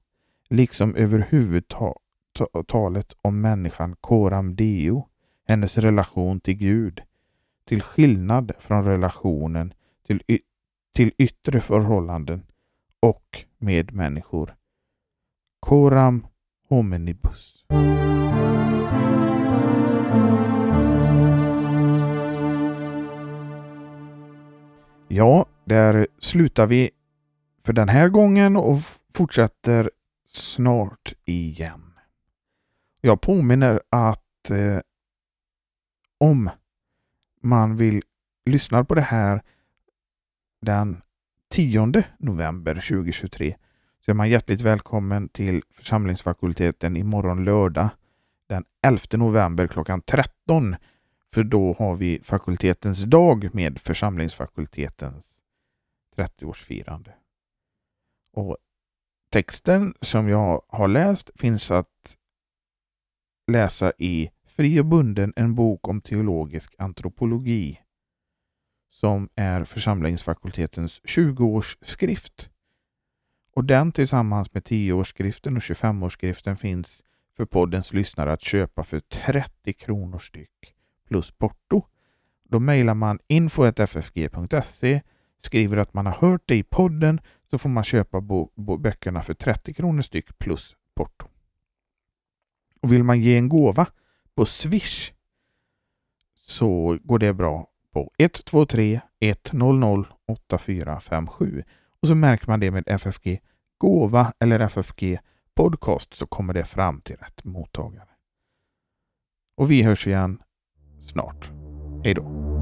[0.48, 5.08] liksom överhuvudtalet om människan coram deo,
[5.46, 7.02] hennes relation till Gud,
[7.64, 9.74] till skillnad från relationen
[10.06, 10.22] till,
[10.94, 12.42] till yttre förhållanden
[13.00, 14.56] och med människor.
[15.60, 16.26] Coram
[16.68, 17.64] hominibus.
[25.08, 26.90] Ja, där slutar vi
[27.64, 28.78] för den här gången och
[29.12, 29.90] fortsätter
[30.28, 31.92] snart igen.
[33.00, 34.78] Jag påminner att eh,
[36.18, 36.50] om
[37.42, 38.02] man vill
[38.44, 39.42] lyssna på det här
[40.60, 41.02] den
[41.50, 43.56] 10 november 2023
[44.00, 47.88] så är man hjärtligt välkommen till församlingsfakulteten imorgon lördag
[48.46, 50.76] den 11 november klockan 13.
[51.32, 55.42] För då har vi fakultetens dag med församlingsfakultetens
[56.16, 57.10] 30-årsfirande.
[58.32, 58.56] Och
[59.30, 62.16] texten som jag har läst finns att
[63.46, 67.80] läsa i Fri och bunden, en bok om teologisk antropologi
[68.88, 72.50] som är församlingsfakultetens 20-årsskrift.
[73.54, 77.04] Och den tillsammans med 10-årsskriften och 25-årsskriften finns
[77.36, 80.74] för poddens lyssnare att köpa för 30 kronor styck
[81.08, 81.82] plus porto.
[82.44, 85.02] Då mejlar man info.ffg.se,
[85.38, 89.22] skriver att man har hört det i podden så får man köpa bo, bo, böckerna
[89.22, 91.26] för 30 kronor styck plus porto.
[92.80, 93.86] Och vill man ge en gåva
[94.36, 95.12] på Swish
[96.34, 101.62] så går det bra på 123 100 8457
[102.00, 103.40] och så märker man det med FFG
[103.78, 105.18] gåva eller FFG
[105.54, 108.08] podcast så kommer det fram till rätt mottagare.
[109.56, 110.42] Och vi hörs igen
[111.00, 111.50] snart.
[112.04, 112.55] Hej då!